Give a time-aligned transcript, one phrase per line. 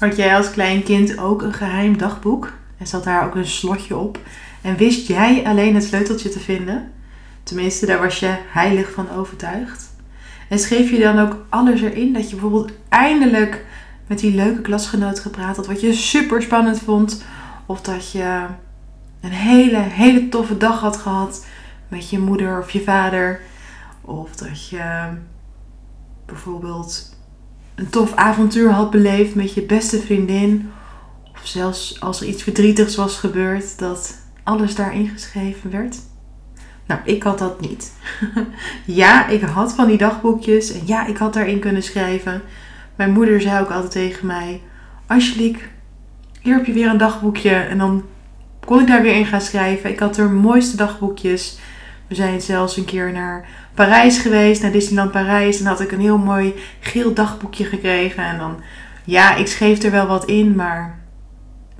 [0.00, 2.52] Had jij als klein kind ook een geheim dagboek?
[2.78, 4.18] En zat daar ook een slotje op?
[4.60, 6.92] En wist jij alleen het sleuteltje te vinden?
[7.42, 9.90] Tenminste, daar was je heilig van overtuigd.
[10.48, 13.64] En schreef je dan ook alles erin dat je bijvoorbeeld eindelijk
[14.06, 17.24] met die leuke klasgenoot gepraat had, wat je super spannend vond,
[17.66, 18.46] of dat je
[19.20, 21.46] een hele, hele toffe dag had gehad
[21.88, 23.40] met je moeder of je vader,
[24.00, 25.08] of dat je
[26.26, 27.18] bijvoorbeeld
[27.80, 30.70] een tof avontuur had beleefd met je beste vriendin,
[31.32, 35.96] of zelfs als er iets verdrietigs was gebeurd, dat alles daarin geschreven werd.
[36.86, 37.92] Nou, ik had dat niet.
[39.00, 42.42] ja, ik had van die dagboekjes en ja, ik had daarin kunnen schrijven.
[42.96, 44.62] Mijn moeder zei ook altijd tegen mij:
[45.06, 45.62] Angelique,
[46.40, 47.50] hier heb je weer een dagboekje.
[47.50, 48.04] En dan
[48.64, 49.90] kon ik daar weer in gaan schrijven.
[49.90, 51.58] Ik had er mooiste dagboekjes.
[52.06, 53.48] We zijn zelfs een keer naar
[53.80, 55.60] Parijs geweest, naar Disneyland Parijs.
[55.60, 58.24] En had ik een heel mooi geel dagboekje gekregen.
[58.24, 58.60] En dan,
[59.04, 60.98] ja, ik schreef er wel wat in, maar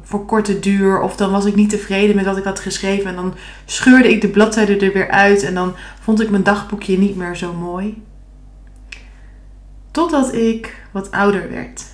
[0.03, 1.01] voor korte duur.
[1.01, 3.11] Of dan was ik niet tevreden met wat ik had geschreven.
[3.11, 3.35] En dan
[3.65, 5.43] scheurde ik de bladzijden er weer uit.
[5.43, 8.03] En dan vond ik mijn dagboekje niet meer zo mooi.
[9.91, 11.85] Totdat ik wat ouder werd.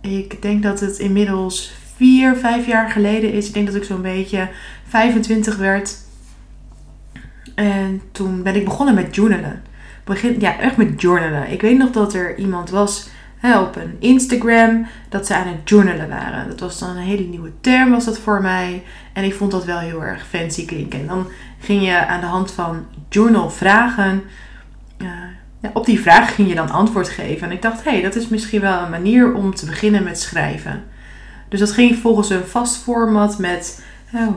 [0.00, 3.46] Ik denk dat het inmiddels vier, vijf jaar geleden is.
[3.46, 4.48] Ik denk dat ik zo'n beetje
[4.88, 6.04] 25 werd.
[7.56, 9.62] En toen ben ik begonnen met journalen.
[10.04, 11.50] Begin, ja, echt met journalen.
[11.50, 13.08] Ik weet nog dat er iemand was
[13.54, 16.48] op een Instagram dat ze aan het journalen waren.
[16.48, 18.82] Dat was dan een hele nieuwe term was dat voor mij.
[19.12, 21.00] En ik vond dat wel heel erg fancy klinken.
[21.00, 21.26] En dan
[21.58, 24.22] ging je aan de hand van journal vragen.
[24.98, 25.08] Uh,
[25.60, 27.46] ja, op die vraag ging je dan antwoord geven.
[27.46, 30.20] En ik dacht, hé, hey, dat is misschien wel een manier om te beginnen met
[30.20, 30.84] schrijven.
[31.48, 33.84] Dus dat ging volgens een vast format met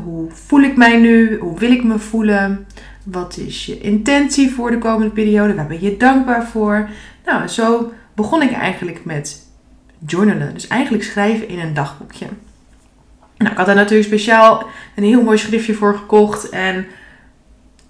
[0.03, 1.37] hoe voel ik mij nu?
[1.37, 2.67] Hoe wil ik me voelen?
[3.11, 5.55] Wat is je intentie voor de komende periode?
[5.55, 6.89] Waar ben je dankbaar voor?
[7.25, 9.47] Nou, zo begon ik eigenlijk met
[10.05, 10.53] journalen.
[10.53, 12.25] Dus eigenlijk schrijven in een dagboekje.
[13.37, 14.65] Nou, ik had daar natuurlijk speciaal
[14.95, 16.49] een heel mooi schriftje voor gekocht.
[16.49, 16.85] En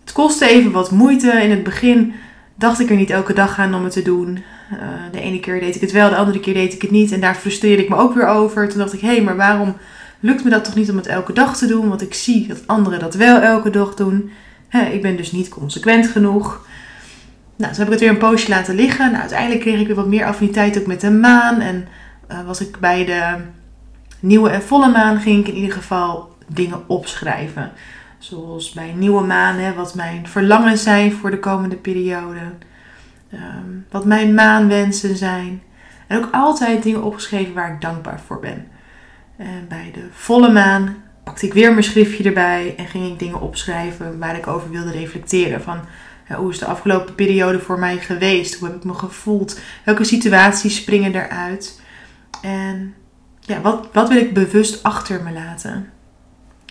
[0.02, 1.32] het kostte even wat moeite.
[1.32, 2.14] In het begin
[2.56, 4.44] dacht ik er niet elke dag aan om het te doen.
[4.74, 4.80] Uh,
[5.12, 7.12] de ene keer deed ik het wel, de andere keer deed ik het niet.
[7.12, 8.70] En daar frustreerde ik me ook weer over.
[8.70, 9.76] Toen dacht ik, hé, hey, maar waarom
[10.20, 11.90] lukt me dat toch niet om het elke dag te doen?
[11.90, 14.32] Want ik zie dat anderen dat wel elke dag doen.
[14.70, 16.68] Ik ben dus niet consequent genoeg.
[17.56, 19.06] Nou, toen heb ik het weer een poosje laten liggen.
[19.06, 21.60] Nou, uiteindelijk kreeg ik weer wat meer affiniteit ook met de maan.
[21.60, 21.88] En
[22.32, 23.36] uh, was ik bij de
[24.20, 27.72] nieuwe en volle maan ging ik in ieder geval dingen opschrijven.
[28.18, 32.40] Zoals bij nieuwe maan, hè, wat mijn verlangens zijn voor de komende periode.
[33.32, 35.62] Ehm, wat mijn maanwensen zijn.
[36.08, 38.68] En ook altijd dingen opgeschreven waar ik dankbaar voor ben.
[39.38, 40.96] En bij de volle maan
[41.30, 44.92] pakte ik weer mijn schriftje erbij en ging ik dingen opschrijven waar ik over wilde
[44.92, 45.62] reflecteren.
[45.62, 45.80] Van
[46.28, 48.56] hoe is de afgelopen periode voor mij geweest?
[48.56, 49.60] Hoe heb ik me gevoeld?
[49.84, 51.82] Welke situaties springen eruit?
[52.42, 52.94] En
[53.40, 55.90] ja, wat, wat wil ik bewust achter me laten?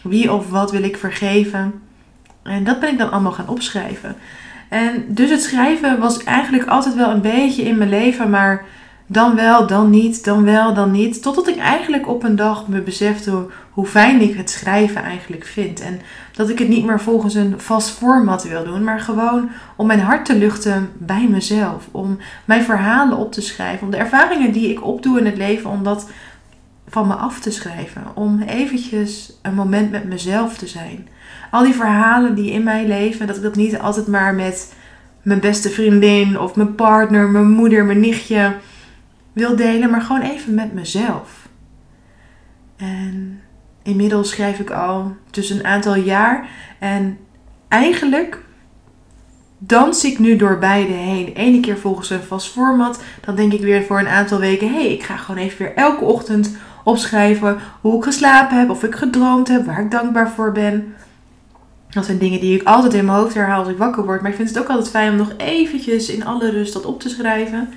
[0.02, 1.82] Wie of wat wil ik vergeven?
[2.42, 4.16] En dat ben ik dan allemaal gaan opschrijven.
[4.68, 8.64] En dus het schrijven was eigenlijk altijd wel een beetje in mijn leven, maar
[9.10, 11.22] dan wel, dan niet, dan wel, dan niet.
[11.22, 15.80] Totdat ik eigenlijk op een dag me besefte hoe fijn ik het schrijven eigenlijk vind.
[15.80, 16.00] En
[16.32, 20.00] dat ik het niet meer volgens een vast format wil doen, maar gewoon om mijn
[20.00, 21.88] hart te luchten bij mezelf.
[21.90, 23.84] Om mijn verhalen op te schrijven.
[23.84, 26.10] Om de ervaringen die ik opdoe in het leven, om dat
[26.88, 28.02] van me af te schrijven.
[28.14, 31.08] Om eventjes een moment met mezelf te zijn.
[31.50, 34.72] Al die verhalen die in mij leven, dat ik dat niet altijd maar met
[35.22, 38.52] mijn beste vriendin of mijn partner, mijn moeder, mijn nichtje
[39.38, 41.48] wil delen, maar gewoon even met mezelf.
[42.76, 43.40] En
[43.82, 47.18] inmiddels schrijf ik al tussen een aantal jaar en
[47.68, 48.46] eigenlijk
[49.58, 51.24] dans ik nu door beide heen.
[51.24, 54.68] De ene keer volgens een vast format, dan denk ik weer voor een aantal weken:
[54.68, 58.82] hé, hey, ik ga gewoon even weer elke ochtend opschrijven hoe ik geslapen heb, of
[58.82, 60.94] ik gedroomd heb, waar ik dankbaar voor ben.
[61.90, 64.20] Dat zijn dingen die ik altijd in mijn hoofd herhaal als ik wakker word.
[64.20, 67.00] Maar ik vind het ook altijd fijn om nog eventjes in alle rust dat op
[67.00, 67.68] te schrijven.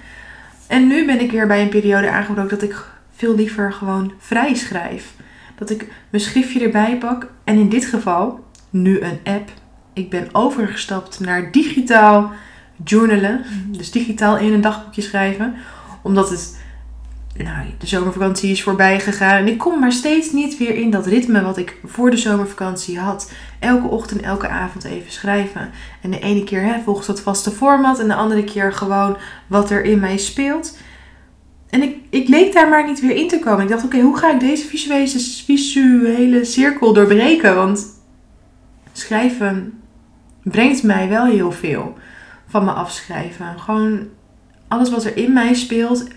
[0.72, 4.54] En nu ben ik weer bij een periode aangebroken dat ik veel liever gewoon vrij
[4.54, 5.14] schrijf.
[5.56, 7.32] Dat ik mijn schriftje erbij pak.
[7.44, 9.50] En in dit geval nu een app.
[9.94, 12.32] Ik ben overgestapt naar digitaal
[12.84, 13.44] journalen.
[13.68, 15.56] Dus digitaal in een dagboekje schrijven.
[16.02, 16.60] Omdat het
[17.38, 19.38] nou, de zomervakantie is voorbij gegaan.
[19.38, 23.00] En ik kom maar steeds niet weer in dat ritme wat ik voor de zomervakantie
[23.00, 23.32] had.
[23.60, 25.70] Elke ochtend, elke avond even schrijven.
[26.02, 28.00] En de ene keer hè, volgens dat vaste format.
[28.00, 29.18] En de andere keer gewoon
[29.48, 30.78] wat er in mij speelt.
[31.70, 33.64] En ik, ik leek daar maar niet weer in te komen.
[33.64, 37.56] Ik dacht, oké, hoe ga ik deze visuele, visuele cirkel doorbreken?
[37.56, 37.88] Want
[38.92, 39.80] schrijven
[40.44, 41.98] brengt mij wel heel veel
[42.48, 43.60] van me afschrijven.
[43.60, 44.08] Gewoon
[44.68, 46.08] alles wat er in mij speelt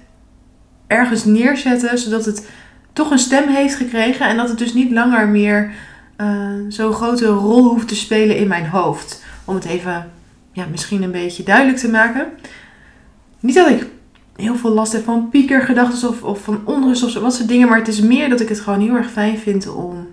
[0.86, 2.48] ergens neerzetten, zodat het
[2.92, 5.72] toch een stem heeft gekregen en dat het dus niet langer meer
[6.20, 9.24] uh, zo'n grote rol hoeft te spelen in mijn hoofd.
[9.44, 10.10] Om het even
[10.52, 12.26] ja, misschien een beetje duidelijk te maken.
[13.40, 13.86] Niet dat ik
[14.36, 17.68] heel veel last heb van piekergedachten of, of van onrust of wat soort dingen.
[17.68, 20.08] Maar het is meer dat ik het gewoon heel erg fijn vind om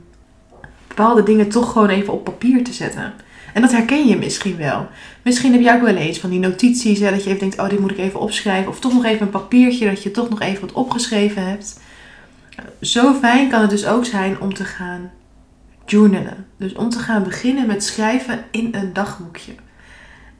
[0.87, 3.13] bepaalde dingen toch gewoon even op papier te zetten.
[3.53, 4.87] En dat herken je misschien wel.
[5.21, 7.69] Misschien heb je ook wel eens van die notities, hè, dat je even denkt, oh
[7.69, 8.71] dit moet ik even opschrijven.
[8.71, 11.79] Of toch nog even een papiertje dat je toch nog even wat opgeschreven hebt.
[12.81, 15.11] Zo fijn kan het dus ook zijn om te gaan
[15.85, 16.45] journalen.
[16.57, 19.53] Dus om te gaan beginnen met schrijven in een dagboekje.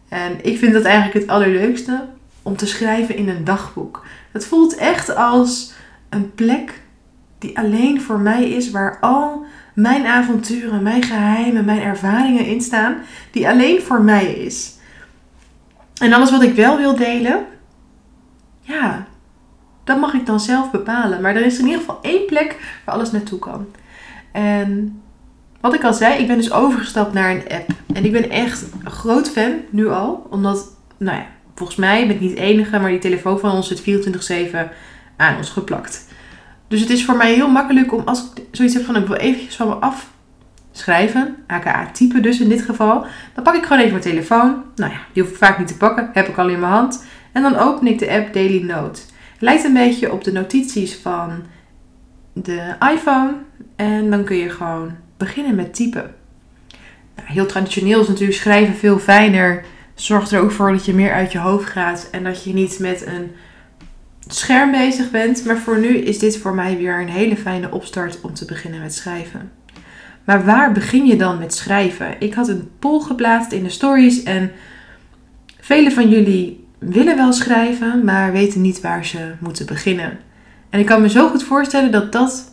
[0.09, 2.05] En ik vind dat eigenlijk het allerleukste
[2.41, 4.05] om te schrijven in een dagboek.
[4.31, 5.73] Het voelt echt als
[6.09, 6.81] een plek
[7.41, 12.97] die alleen voor mij is, waar al mijn avonturen, mijn geheimen, mijn ervaringen in staan,
[13.31, 14.75] die alleen voor mij is.
[16.01, 17.45] En alles wat ik wel wil delen,
[18.61, 19.07] ja,
[19.83, 21.21] dat mag ik dan zelf bepalen.
[21.21, 23.65] Maar er is in ieder geval één plek waar alles naartoe kan.
[24.31, 25.01] En
[25.61, 27.69] wat ik al zei, ik ben dus overgestapt naar een app.
[27.93, 30.27] En ik ben echt een groot fan, nu al.
[30.29, 30.67] Omdat,
[30.97, 34.05] nou ja, volgens mij ben ik niet het enige, maar die telefoon van ons zit
[34.51, 34.57] 24-7
[35.17, 36.09] aan ons geplakt.
[36.71, 39.15] Dus het is voor mij heel makkelijk om, als ik zoiets heb van, ik wil
[39.15, 40.09] eventjes van me af
[40.71, 44.63] schrijven, aka typen dus in dit geval, dan pak ik gewoon even mijn telefoon.
[44.75, 47.05] Nou ja, die hoef ik vaak niet te pakken, heb ik al in mijn hand.
[47.31, 49.01] En dan open ik de app Daily Note.
[49.39, 51.43] lijkt een beetje op de notities van
[52.33, 53.33] de iPhone.
[53.75, 56.15] En dan kun je gewoon beginnen met typen.
[57.15, 59.65] Nou, heel traditioneel is natuurlijk schrijven veel fijner.
[59.95, 62.79] Zorgt er ook voor dat je meer uit je hoofd gaat en dat je niet
[62.79, 63.31] met een
[64.35, 65.45] scherm bezig bent.
[65.45, 68.81] Maar voor nu is dit voor mij weer een hele fijne opstart om te beginnen
[68.81, 69.51] met schrijven.
[70.23, 72.15] Maar waar begin je dan met schrijven?
[72.19, 74.51] Ik had een poll geplaatst in de stories en
[75.59, 80.19] velen van jullie willen wel schrijven, maar weten niet waar ze moeten beginnen.
[80.69, 82.51] En ik kan me zo goed voorstellen dat dat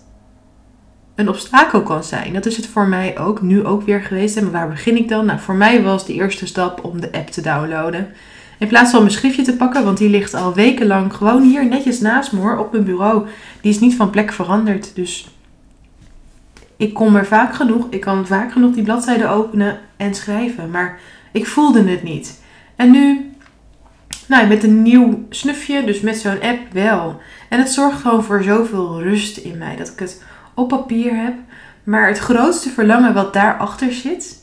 [1.14, 2.32] een obstakel kan zijn.
[2.32, 4.36] Dat is het voor mij ook, nu ook weer geweest.
[4.36, 5.26] En waar begin ik dan?
[5.26, 8.08] Nou, voor mij was de eerste stap om de app te downloaden.
[8.58, 12.00] In plaats van mijn schriftje te pakken, want die ligt al wekenlang gewoon hier netjes
[12.00, 13.26] naast me op mijn bureau.
[13.60, 14.94] Die is niet van plek veranderd.
[14.94, 15.28] Dus
[16.76, 20.70] ik kom er vaak genoeg, ik kan vaak genoeg die bladzijde openen en schrijven.
[20.70, 21.00] Maar
[21.32, 22.42] ik voelde het niet.
[22.76, 23.32] En nu,
[24.26, 27.20] nou, met een nieuw snufje, dus met zo'n app wel.
[27.48, 29.76] En het zorgt gewoon voor zoveel rust in mij.
[29.76, 30.22] Dat ik het
[30.54, 31.34] op papier heb.
[31.84, 34.36] Maar het grootste verlangen wat daarachter zit,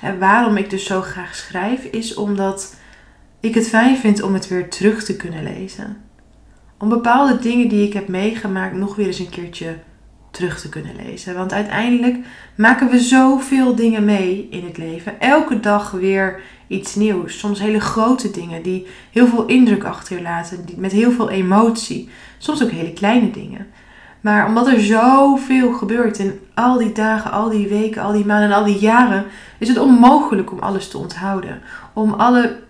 [0.00, 2.74] en waarom ik dus zo graag schrijf, is omdat
[3.44, 5.96] ik het fijn vind om het weer terug te kunnen lezen.
[6.78, 9.76] Om bepaalde dingen die ik heb meegemaakt nog weer eens een keertje
[10.30, 11.34] terug te kunnen lezen.
[11.34, 12.16] Want uiteindelijk
[12.56, 15.20] maken we zoveel dingen mee in het leven.
[15.20, 17.38] Elke dag weer iets nieuws.
[17.38, 22.08] Soms hele grote dingen die heel veel indruk achterlaten, met heel veel emotie.
[22.38, 23.66] Soms ook hele kleine dingen.
[24.20, 28.50] Maar omdat er zoveel gebeurt in al die dagen, al die weken, al die maanden
[28.50, 29.24] en al die jaren,
[29.58, 31.60] is het onmogelijk om alles te onthouden.
[31.92, 32.62] Om alle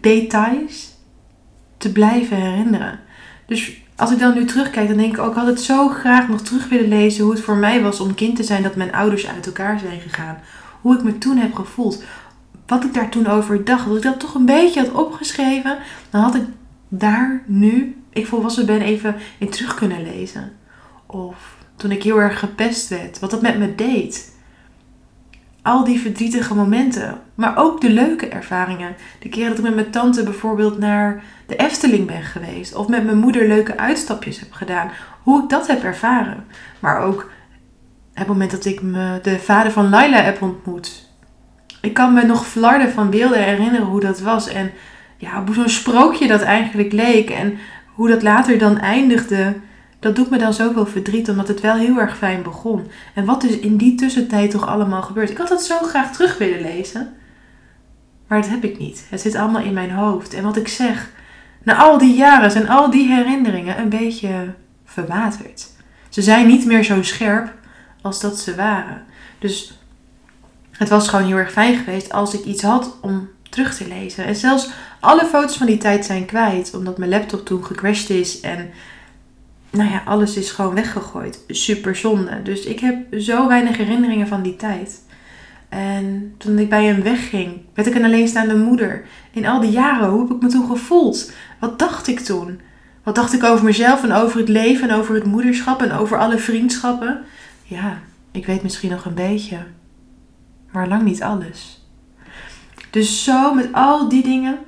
[0.00, 0.96] details
[1.76, 3.00] te blijven herinneren.
[3.46, 6.28] Dus als ik dan nu terugkijk, dan denk ik ook, ik had het zo graag
[6.28, 8.92] nog terug willen lezen hoe het voor mij was om kind te zijn dat mijn
[8.92, 10.38] ouders uit elkaar zijn gegaan.
[10.80, 12.02] Hoe ik me toen heb gevoeld.
[12.66, 13.86] Wat ik daar toen over dacht.
[13.86, 15.78] Als ik dat toch een beetje had opgeschreven,
[16.10, 16.44] dan had ik
[16.88, 20.52] daar nu, ik volwassen ben, even in terug kunnen lezen.
[21.06, 24.36] Of toen ik heel erg gepest werd, wat dat met me deed.
[25.68, 28.96] Al die verdrietige momenten, maar ook de leuke ervaringen.
[29.18, 32.74] De keren dat ik met mijn tante bijvoorbeeld naar de Efteling ben geweest.
[32.74, 34.90] Of met mijn moeder leuke uitstapjes heb gedaan.
[35.22, 36.44] Hoe ik dat heb ervaren.
[36.80, 37.30] Maar ook
[38.14, 41.08] het moment dat ik me, de vader van Laila heb ontmoet.
[41.80, 44.48] Ik kan me nog flarden van beelden herinneren hoe dat was.
[44.48, 44.70] En
[45.16, 47.30] ja, hoe zo'n sprookje dat eigenlijk leek.
[47.30, 47.58] En
[47.94, 49.54] hoe dat later dan eindigde
[50.00, 52.90] dat doet me dan zoveel verdriet, omdat het wel heel erg fijn begon.
[53.14, 55.30] En wat is in die tussentijd toch allemaal gebeurd?
[55.30, 57.14] Ik had het zo graag terug willen lezen.
[58.26, 59.06] Maar dat heb ik niet.
[59.10, 60.34] Het zit allemaal in mijn hoofd.
[60.34, 61.10] En wat ik zeg,
[61.62, 65.70] na al die jaren zijn al die herinneringen een beetje verwaterd.
[66.08, 67.52] Ze zijn niet meer zo scherp
[68.02, 69.02] als dat ze waren.
[69.38, 69.78] Dus
[70.70, 74.24] het was gewoon heel erg fijn geweest als ik iets had om terug te lezen.
[74.24, 78.40] En zelfs alle foto's van die tijd zijn kwijt, omdat mijn laptop toen gecrashed is
[78.40, 78.70] en
[79.70, 81.44] nou ja, alles is gewoon weggegooid.
[81.48, 82.42] Super zonde.
[82.42, 85.00] Dus ik heb zo weinig herinneringen van die tijd.
[85.68, 89.04] En toen ik bij hem wegging, werd ik een alleenstaande moeder.
[89.30, 91.32] In al die jaren, hoe heb ik me toen gevoeld?
[91.60, 92.60] Wat dacht ik toen?
[93.02, 96.18] Wat dacht ik over mezelf en over het leven en over het moederschap en over
[96.18, 97.24] alle vriendschappen?
[97.62, 97.98] Ja,
[98.30, 99.58] ik weet misschien nog een beetje,
[100.72, 101.86] maar lang niet alles.
[102.90, 104.58] Dus zo met al die dingen,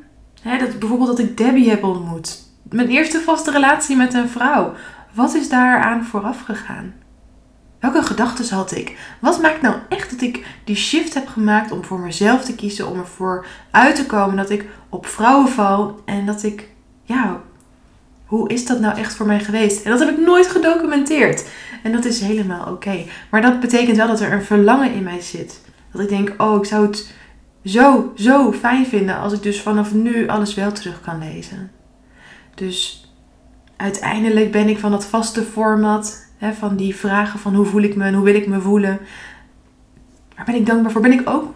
[0.43, 4.75] hè, dat, bijvoorbeeld dat ik Debbie heb ontmoet, mijn eerste vaste relatie met een vrouw.
[5.13, 6.95] Wat is daaraan vooraf gegaan?
[7.81, 8.99] Welke gedachten had ik?
[9.21, 12.89] Wat maakt nou echt dat ik die shift heb gemaakt om voor mezelf te kiezen,
[12.89, 16.69] om ervoor uit te komen dat ik op vrouwen val en dat ik,
[17.03, 17.41] ja,
[18.25, 19.85] hoe is dat nou echt voor mij geweest?
[19.85, 21.49] En dat heb ik nooit gedocumenteerd.
[21.83, 23.05] En dat is helemaal oké.
[23.31, 25.61] Maar dat betekent wel dat er een verlangen in mij zit.
[25.93, 27.15] Dat ik denk, oh, ik zou het
[27.65, 31.71] zo, zo fijn vinden als ik dus vanaf nu alles wel terug kan lezen.
[32.61, 33.11] Dus
[33.77, 37.97] uiteindelijk ben ik van dat vaste format, hè, van die vragen van hoe voel ik
[37.97, 39.01] me en hoe wil ik me voelen.
[40.37, 41.01] Waar ben ik dankbaar voor?
[41.01, 41.55] Ben ik ook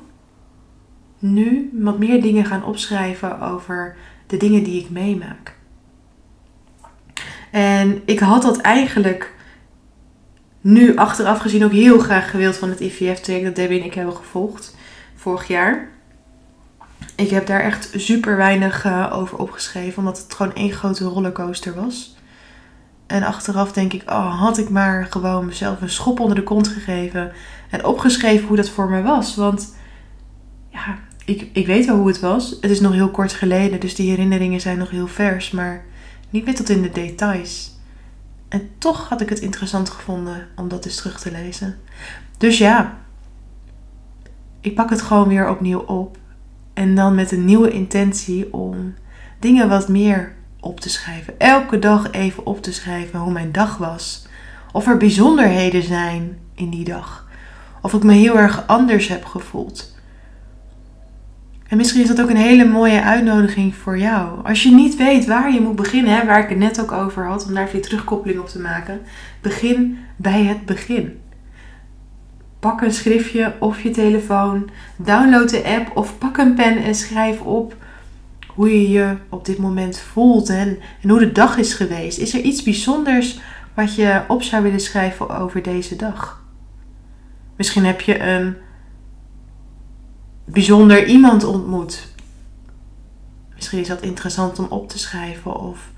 [1.19, 3.97] nu wat meer dingen gaan opschrijven over
[4.27, 5.57] de dingen die ik meemaak.
[7.51, 9.35] En ik had dat eigenlijk
[10.61, 14.17] nu achteraf gezien ook heel graag gewild van het IVF-traject dat Debbie en ik hebben
[14.17, 14.77] gevolgd
[15.15, 15.89] vorig jaar.
[17.17, 21.75] Ik heb daar echt super weinig uh, over opgeschreven, omdat het gewoon één grote rollercoaster
[21.75, 22.17] was.
[23.07, 26.69] En achteraf denk ik, oh, had ik maar gewoon mezelf een schop onder de kont
[26.69, 27.33] gegeven
[27.71, 29.37] en opgeschreven hoe dat voor me was.
[29.37, 29.75] Want
[30.69, 32.51] ja, ik, ik weet wel hoe het was.
[32.61, 35.85] Het is nog heel kort geleden, dus die herinneringen zijn nog heel vers, maar
[36.31, 37.73] niet meer tot in de details.
[38.49, 41.79] En toch had ik het interessant gevonden om dat eens terug te lezen.
[42.39, 42.99] Dus ja,
[44.61, 46.19] ik pak het gewoon weer opnieuw op.
[46.75, 48.95] En dan met een nieuwe intentie om
[49.39, 51.39] dingen wat meer op te schrijven.
[51.39, 54.27] Elke dag even op te schrijven hoe mijn dag was.
[54.73, 57.29] Of er bijzonderheden zijn in die dag.
[57.83, 59.95] Of ik me heel erg anders heb gevoeld.
[61.69, 64.45] En misschien is dat ook een hele mooie uitnodiging voor jou.
[64.45, 67.27] Als je niet weet waar je moet beginnen, hè, waar ik het net ook over
[67.27, 69.01] had, om daar even terugkoppeling op te maken.
[69.41, 71.21] Begin bij het begin.
[72.65, 77.41] Pak een schriftje of je telefoon, download de app of pak een pen en schrijf
[77.41, 77.77] op
[78.47, 82.19] hoe je je op dit moment voelt en, hoe de dag is geweest.
[82.19, 83.41] Is er iets bijzonders
[83.75, 86.43] wat je op zou willen schrijven over deze dag?
[87.57, 88.57] Misschien heb je een
[90.45, 92.09] bijzonder iemand ontmoet.
[93.55, 95.57] Misschien is dat interessant om op te schrijven.
[95.57, 95.91] Of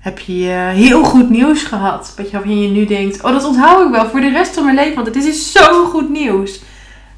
[0.00, 2.14] heb je heel goed nieuws gehad.
[2.16, 4.76] Wat je, je nu denkt, oh dat onthoud ik wel voor de rest van mijn
[4.76, 4.94] leven.
[4.94, 6.62] Want het is dus zo goed nieuws.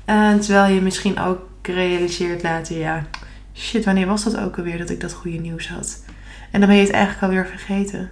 [0.05, 3.07] En terwijl je misschien ook realiseert later, ja,
[3.55, 6.05] shit, wanneer was dat ook alweer dat ik dat goede nieuws had?
[6.51, 8.11] En dan ben je het eigenlijk alweer vergeten.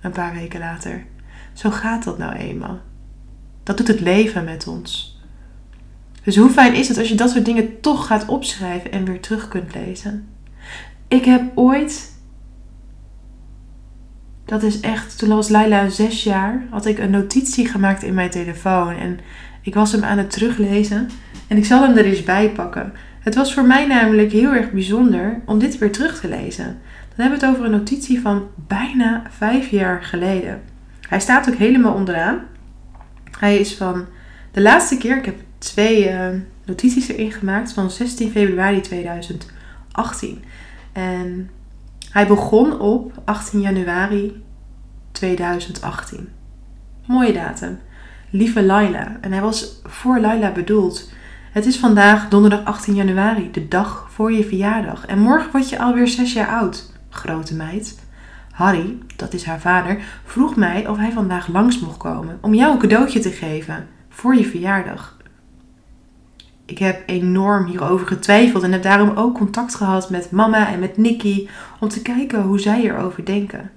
[0.00, 1.04] Een paar weken later.
[1.52, 2.80] Zo gaat dat nou eenmaal.
[3.62, 5.18] Dat doet het leven met ons.
[6.22, 9.20] Dus hoe fijn is het als je dat soort dingen toch gaat opschrijven en weer
[9.20, 10.28] terug kunt lezen?
[11.08, 12.17] Ik heb ooit,
[14.48, 18.30] dat is echt, toen was Laila zes jaar, had ik een notitie gemaakt in mijn
[18.30, 18.96] telefoon.
[18.96, 19.20] En
[19.62, 21.08] ik was hem aan het teruglezen
[21.48, 22.92] en ik zal hem er eens bij pakken.
[23.20, 26.64] Het was voor mij namelijk heel erg bijzonder om dit weer terug te lezen.
[26.64, 30.60] Dan hebben we het over een notitie van bijna vijf jaar geleden.
[31.08, 32.40] Hij staat ook helemaal onderaan.
[33.38, 34.06] Hij is van
[34.52, 36.26] de laatste keer, ik heb twee uh,
[36.64, 40.44] notities erin gemaakt van 16 februari 2018.
[40.92, 41.50] En
[42.10, 44.42] hij begon op 18 januari
[45.12, 46.28] 2018.
[47.06, 47.78] Mooie datum.
[48.30, 49.16] Lieve Laila.
[49.20, 51.10] En hij was voor Laila bedoeld.
[51.52, 55.06] Het is vandaag donderdag 18 januari, de dag voor je verjaardag.
[55.06, 57.98] En morgen word je alweer 6 jaar oud, grote meid.
[58.50, 62.72] Harry, dat is haar vader, vroeg mij of hij vandaag langs mocht komen om jou
[62.72, 65.16] een cadeautje te geven voor je verjaardag
[66.68, 70.96] ik heb enorm hierover getwijfeld en heb daarom ook contact gehad met mama en met
[70.96, 71.48] Nicky
[71.80, 73.70] om te kijken hoe zij erover denken.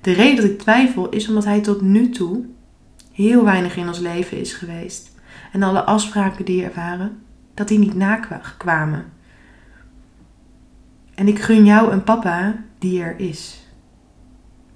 [0.00, 2.44] De reden dat ik twijfel is omdat hij tot nu toe
[3.12, 5.10] heel weinig in ons leven is geweest.
[5.52, 7.22] En alle afspraken die er waren,
[7.54, 9.04] dat die niet nakwamen.
[11.14, 13.66] En ik gun jou een papa die er is.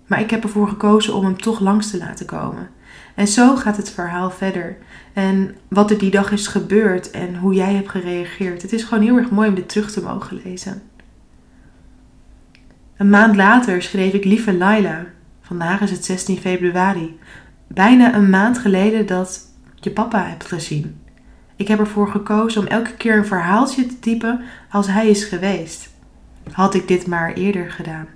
[0.07, 2.69] Maar ik heb ervoor gekozen om hem toch langs te laten komen.
[3.15, 4.77] En zo gaat het verhaal verder.
[5.13, 8.63] En wat er die dag is gebeurd en hoe jij hebt gereageerd.
[8.63, 10.83] Het is gewoon heel erg mooi om dit terug te mogen lezen.
[12.97, 15.05] Een maand later schreef ik Lieve Laila.
[15.41, 17.19] Vandaag is het 16 februari.
[17.67, 19.41] Bijna een maand geleden dat
[19.75, 20.99] je papa hebt gezien.
[21.57, 24.41] Ik heb ervoor gekozen om elke keer een verhaaltje te typen
[24.71, 25.91] als hij is geweest.
[26.53, 28.07] Had ik dit maar eerder gedaan.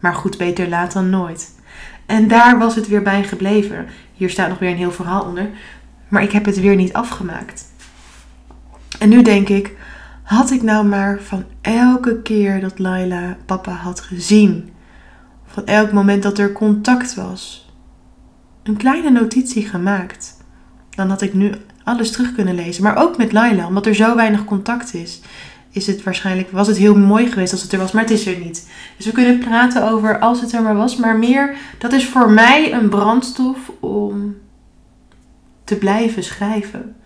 [0.00, 1.54] Maar goed, beter laat dan nooit.
[2.06, 3.86] En daar was het weer bij gebleven.
[4.14, 5.48] Hier staat nog weer een heel verhaal onder.
[6.08, 7.64] Maar ik heb het weer niet afgemaakt.
[8.98, 9.76] En nu denk ik,
[10.22, 14.70] had ik nou maar van elke keer dat Laila papa had gezien,
[15.46, 17.72] van elk moment dat er contact was,
[18.62, 20.36] een kleine notitie gemaakt,
[20.90, 21.52] dan had ik nu
[21.84, 22.82] alles terug kunnen lezen.
[22.82, 25.20] Maar ook met Laila, omdat er zo weinig contact is.
[25.76, 28.26] Is het waarschijnlijk, was het heel mooi geweest als het er was, maar het is
[28.26, 28.68] er niet.
[28.96, 32.30] Dus we kunnen praten over als het er maar was, maar meer, dat is voor
[32.30, 34.36] mij een brandstof om
[35.64, 36.96] te blijven schrijven.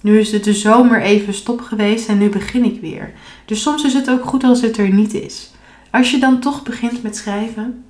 [0.00, 3.12] Nu is het de zomer even stop geweest en nu begin ik weer.
[3.44, 5.50] Dus soms is het ook goed als het er niet is.
[5.90, 7.84] Als je dan toch begint met schrijven,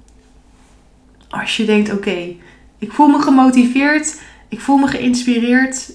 [1.28, 2.34] als je denkt: oké,
[2.78, 5.90] ik voel me gemotiveerd, ik voel me geïnspireerd.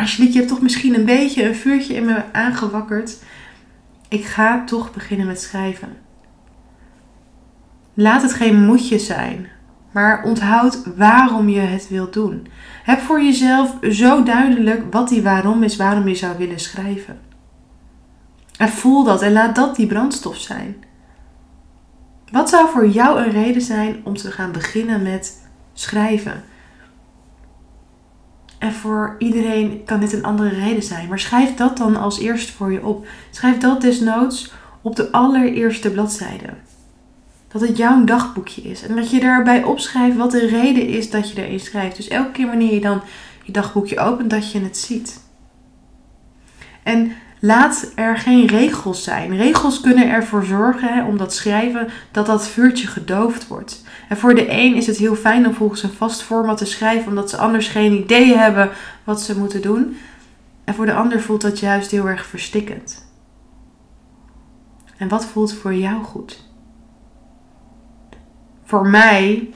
[0.00, 3.16] Als je, hebt toch misschien een beetje een vuurtje in me aangewakkerd.
[4.08, 5.96] Ik ga toch beginnen met schrijven.
[7.94, 9.48] Laat het geen moedje zijn,
[9.90, 12.46] maar onthoud waarom je het wilt doen.
[12.82, 17.20] Heb voor jezelf zo duidelijk wat die waarom is, waarom je zou willen schrijven.
[18.58, 20.76] En voel dat en laat dat die brandstof zijn.
[22.30, 26.44] Wat zou voor jou een reden zijn om te gaan beginnen met schrijven?
[28.58, 31.08] En voor iedereen kan dit een andere reden zijn.
[31.08, 33.06] Maar schrijf dat dan als eerste voor je op.
[33.30, 36.46] Schrijf dat desnoods op de allereerste bladzijde.
[37.48, 38.82] Dat het jouw dagboekje is.
[38.82, 41.96] En dat je daarbij opschrijft wat de reden is dat je erin schrijft.
[41.96, 43.00] Dus elke keer wanneer je dan
[43.44, 45.20] je dagboekje opent, dat je het ziet.
[46.82, 49.36] En laat er geen regels zijn.
[49.36, 53.82] Regels kunnen ervoor zorgen, hè, om dat schrijven, dat dat vuurtje gedoofd wordt.
[54.08, 57.08] En voor de een is het heel fijn om volgens een vast format te schrijven,
[57.08, 58.70] omdat ze anders geen idee hebben
[59.04, 59.96] wat ze moeten doen.
[60.64, 63.06] En voor de ander voelt dat juist heel erg verstikkend.
[64.96, 66.46] En wat voelt voor jou goed?
[68.64, 69.50] Voor mij,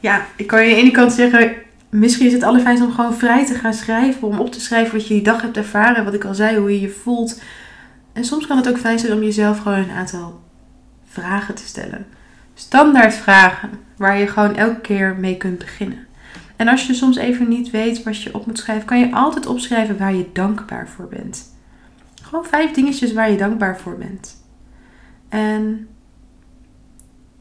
[0.00, 1.54] ja, ik kan je aan de ene kant zeggen,
[1.92, 4.28] misschien is het allerfijnst om gewoon vrij te gaan schrijven.
[4.28, 6.04] Om op te schrijven wat je die dag hebt ervaren.
[6.04, 7.42] Wat ik al zei, hoe je je voelt.
[8.12, 10.40] En soms kan het ook fijn zijn om jezelf gewoon een aantal
[11.04, 12.06] vragen te stellen.
[12.54, 16.06] Standaard vragen waar je gewoon elke keer mee kunt beginnen.
[16.56, 19.46] En als je soms even niet weet wat je op moet schrijven, kan je altijd
[19.46, 21.54] opschrijven waar je dankbaar voor bent.
[22.22, 24.44] Gewoon vijf dingetjes waar je dankbaar voor bent.
[25.28, 25.88] En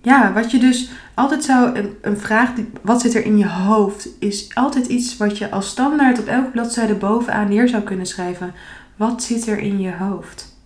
[0.01, 2.49] ja, wat je dus altijd zou, een, een vraag,
[2.81, 6.49] wat zit er in je hoofd, is altijd iets wat je als standaard op elke
[6.49, 8.53] bladzijde bovenaan neer zou kunnen schrijven.
[8.95, 10.57] Wat zit er in je hoofd?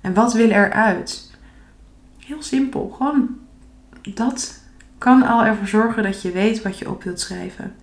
[0.00, 1.30] En wat wil eruit?
[2.18, 3.28] Heel simpel, gewoon
[4.14, 4.60] dat
[4.98, 7.74] kan al ervoor zorgen dat je weet wat je op wilt schrijven.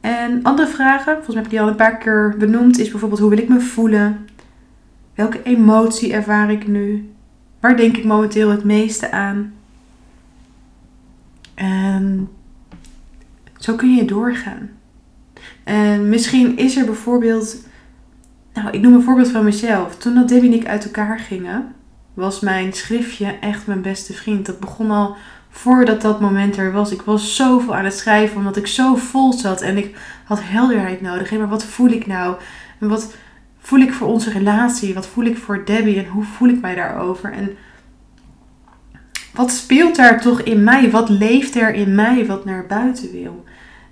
[0.00, 3.20] En andere vragen, volgens mij heb ik die al een paar keer benoemd, is bijvoorbeeld
[3.20, 4.26] hoe wil ik me voelen?
[5.14, 7.12] Welke emotie ervaar ik nu?
[7.60, 9.52] Waar denk ik momenteel het meeste aan?
[11.58, 12.28] En
[13.56, 14.70] zo kun je doorgaan.
[15.64, 17.56] En misschien is er bijvoorbeeld,
[18.54, 19.96] nou ik noem een voorbeeld van mezelf.
[19.96, 21.74] Toen dat Debbie en ik uit elkaar gingen,
[22.14, 24.46] was mijn schriftje echt mijn beste vriend.
[24.46, 25.16] Dat begon al
[25.50, 26.92] voordat dat moment er was.
[26.92, 31.00] Ik was zoveel aan het schrijven omdat ik zo vol zat en ik had helderheid
[31.00, 31.30] nodig.
[31.30, 32.36] Maar wat voel ik nou?
[32.80, 33.14] En wat
[33.58, 34.94] voel ik voor onze relatie?
[34.94, 37.32] Wat voel ik voor Debbie en hoe voel ik mij daarover?
[37.32, 37.56] En
[39.38, 40.90] wat speelt daar toch in mij?
[40.90, 43.44] Wat leeft er in mij wat naar buiten wil?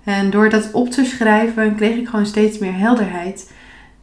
[0.03, 3.51] En door dat op te schrijven kreeg ik gewoon steeds meer helderheid.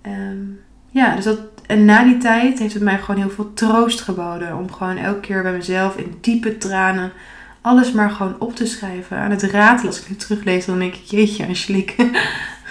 [0.00, 0.42] Ehm,
[0.90, 4.56] ja, dus dat, en na die tijd heeft het mij gewoon heel veel troost geboden.
[4.56, 7.12] Om gewoon elke keer bij mezelf in diepe tranen
[7.60, 9.16] alles maar gewoon op te schrijven.
[9.16, 9.86] Aan het ratelen.
[9.86, 12.10] Als ik nu teruglees, dan denk ik, jeetje Angelique.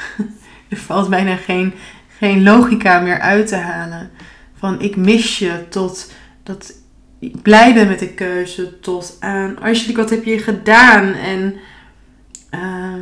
[0.70, 1.74] er valt bijna geen,
[2.18, 4.12] geen logica meer uit te halen.
[4.58, 6.12] Van ik mis je tot
[6.44, 6.74] dat
[7.42, 8.80] blij ben met de keuze.
[8.80, 11.14] Tot aan Angelique, wat heb je gedaan?
[11.14, 11.56] En
[12.52, 12.94] uh,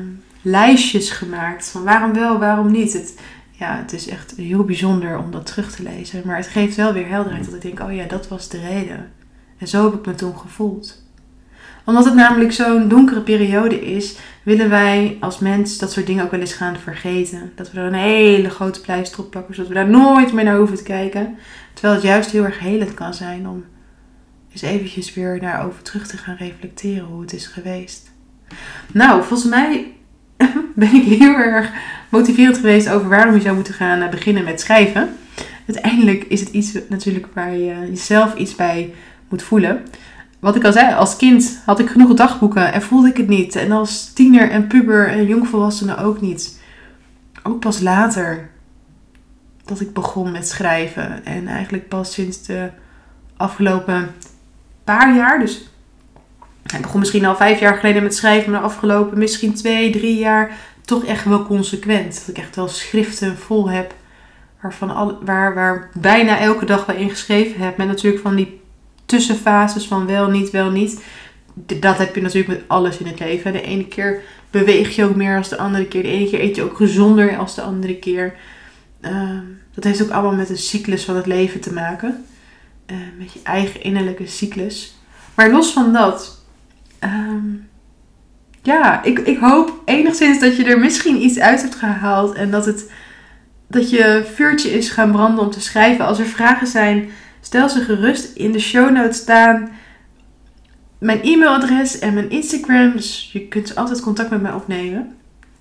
[0.41, 2.93] lijstjes gemaakt van waarom wel, waarom niet.
[2.93, 3.19] Het,
[3.51, 6.21] ja, het is echt heel bijzonder om dat terug te lezen.
[6.25, 9.11] Maar het geeft wel weer helderheid dat ik denk, oh ja, dat was de reden.
[9.57, 11.01] En zo heb ik me toen gevoeld
[11.83, 16.31] omdat het namelijk zo'n donkere periode is, willen wij als mens dat soort dingen ook
[16.31, 17.51] wel eens gaan vergeten.
[17.55, 20.57] Dat we er een hele grote pleister op plakken, zodat we daar nooit meer naar
[20.57, 21.37] hoeven te kijken.
[21.73, 23.63] Terwijl het juist heel erg helend kan zijn om
[24.51, 28.11] eens eventjes weer daarover terug te gaan reflecteren hoe het is geweest.
[28.93, 29.91] Nou, volgens mij
[30.75, 31.71] ben ik heel erg
[32.09, 35.17] motiverend geweest over waarom je zou moeten gaan beginnen met schrijven.
[35.67, 38.93] Uiteindelijk is het iets natuurlijk waar je jezelf iets bij
[39.29, 39.83] moet voelen
[40.41, 43.55] wat ik al zei, als kind had ik genoeg dagboeken en voelde ik het niet.
[43.55, 46.59] En als tiener en puber en jongvolwassene ook niet.
[47.43, 48.49] Ook pas later
[49.65, 51.25] dat ik begon met schrijven.
[51.25, 52.69] En eigenlijk pas sinds de
[53.37, 54.09] afgelopen
[55.15, 55.39] jaar.
[55.39, 55.69] Dus
[56.75, 58.51] ik begon misschien al vijf jaar geleden met schrijven.
[58.51, 62.19] Maar de afgelopen misschien twee, drie jaar toch echt wel consequent.
[62.19, 63.93] Dat ik echt wel schriften vol heb.
[64.61, 67.77] Waarvan al, waar, waar bijna elke dag wel ingeschreven heb.
[67.77, 68.61] Met natuurlijk van die
[69.05, 71.03] tussenfases van wel, niet, wel, niet.
[71.53, 73.53] Dat heb je natuurlijk met alles in het leven.
[73.53, 76.03] De ene keer beweeg je ook meer als de andere keer.
[76.03, 78.33] De ene keer eet je ook gezonder als de andere keer.
[79.01, 82.25] Ehm, Dat heeft ook allemaal met de cyclus van het leven te maken.
[82.91, 84.95] Uh, met je eigen innerlijke cyclus.
[85.35, 86.45] Maar los van dat.
[86.99, 87.45] ehm,
[88.61, 92.35] ja, ik, ik hoop enigszins dat je er misschien iets uit hebt gehaald.
[92.35, 92.91] En dat, het,
[93.67, 96.05] dat je vuurtje is gaan branden om te schrijven.
[96.05, 97.09] Als er vragen zijn,
[97.41, 98.35] stel ze gerust.
[98.35, 99.69] In de show notes staan
[100.97, 102.91] mijn e-mailadres en mijn Instagram.
[102.91, 105.15] Dus je kunt altijd contact met mij opnemen.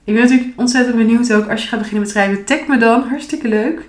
[0.04, 2.44] Ik ben natuurlijk ontzettend benieuwd ook als je gaat beginnen met schrijven.
[2.44, 3.88] Tag me dan, hartstikke leuk.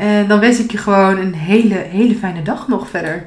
[0.00, 3.26] En dan wens ik je gewoon een hele, hele fijne dag nog verder.